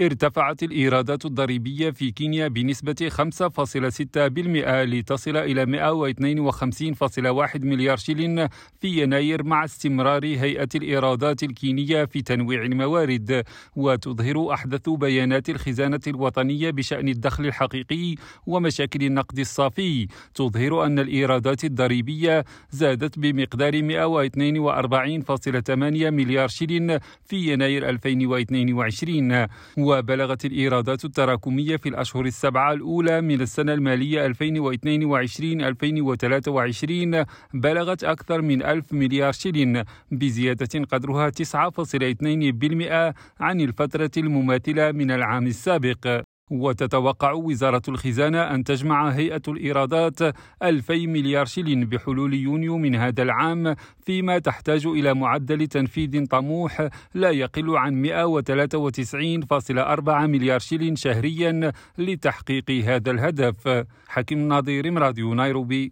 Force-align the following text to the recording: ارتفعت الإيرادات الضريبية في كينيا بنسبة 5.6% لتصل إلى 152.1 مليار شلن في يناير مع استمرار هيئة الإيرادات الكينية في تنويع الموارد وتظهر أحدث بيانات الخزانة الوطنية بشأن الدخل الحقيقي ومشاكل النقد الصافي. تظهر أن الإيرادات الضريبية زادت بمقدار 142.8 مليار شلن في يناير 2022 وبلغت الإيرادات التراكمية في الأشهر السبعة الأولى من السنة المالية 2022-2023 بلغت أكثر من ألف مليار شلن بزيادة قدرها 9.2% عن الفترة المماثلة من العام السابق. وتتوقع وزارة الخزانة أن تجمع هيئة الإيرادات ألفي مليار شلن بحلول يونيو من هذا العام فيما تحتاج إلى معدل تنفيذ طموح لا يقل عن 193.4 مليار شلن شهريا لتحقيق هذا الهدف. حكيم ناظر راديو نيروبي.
ارتفعت 0.00 0.62
الإيرادات 0.62 1.24
الضريبية 1.24 1.90
في 1.90 2.10
كينيا 2.10 2.48
بنسبة 2.48 3.08
5.6% 3.08 3.18
لتصل 4.84 5.36
إلى 5.36 5.66
152.1 5.66 7.64
مليار 7.64 7.96
شلن 7.96 8.48
في 8.80 9.02
يناير 9.02 9.42
مع 9.42 9.64
استمرار 9.64 10.24
هيئة 10.24 10.68
الإيرادات 10.74 11.42
الكينية 11.42 12.04
في 12.04 12.22
تنويع 12.22 12.62
الموارد 12.62 13.44
وتظهر 13.76 14.52
أحدث 14.52 14.88
بيانات 14.88 15.48
الخزانة 15.48 16.00
الوطنية 16.06 16.70
بشأن 16.70 17.08
الدخل 17.08 17.46
الحقيقي 17.46 18.14
ومشاكل 18.46 19.02
النقد 19.02 19.38
الصافي. 19.38 20.06
تظهر 20.34 20.86
أن 20.86 20.98
الإيرادات 20.98 21.64
الضريبية 21.64 22.44
زادت 22.70 23.18
بمقدار 23.18 23.72
142.8 23.72 26.10
مليار 26.10 26.48
شلن 26.48 26.98
في 27.24 27.52
يناير 27.52 27.88
2022 27.88 29.46
وبلغت 29.86 30.44
الإيرادات 30.44 31.04
التراكمية 31.04 31.76
في 31.76 31.88
الأشهر 31.88 32.26
السبعة 32.26 32.72
الأولى 32.72 33.20
من 33.20 33.40
السنة 33.40 33.72
المالية 33.72 34.28
2022-2023 34.28 37.24
بلغت 37.54 38.04
أكثر 38.04 38.42
من 38.42 38.62
ألف 38.62 38.92
مليار 38.92 39.32
شلن 39.32 39.84
بزيادة 40.10 40.84
قدرها 40.92 41.30
9.2% 41.30 41.44
عن 43.40 43.60
الفترة 43.60 44.10
المماثلة 44.16 44.92
من 44.92 45.10
العام 45.10 45.46
السابق. 45.46 46.22
وتتوقع 46.50 47.32
وزارة 47.32 47.82
الخزانة 47.88 48.54
أن 48.54 48.64
تجمع 48.64 49.08
هيئة 49.08 49.42
الإيرادات 49.48 50.18
ألفي 50.62 51.06
مليار 51.06 51.46
شلن 51.46 51.84
بحلول 51.84 52.34
يونيو 52.34 52.78
من 52.78 52.94
هذا 52.94 53.22
العام 53.22 53.74
فيما 54.06 54.38
تحتاج 54.38 54.86
إلى 54.86 55.14
معدل 55.14 55.66
تنفيذ 55.66 56.26
طموح 56.26 56.88
لا 57.14 57.30
يقل 57.30 57.76
عن 57.76 58.02
193.4 58.02 60.26
مليار 60.26 60.58
شلن 60.58 60.96
شهريا 60.96 61.72
لتحقيق 61.98 62.70
هذا 62.70 63.10
الهدف. 63.10 63.84
حكيم 64.08 64.48
ناظر 64.48 64.98
راديو 64.98 65.34
نيروبي. 65.34 65.84